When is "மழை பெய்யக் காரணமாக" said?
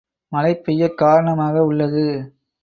0.27-1.63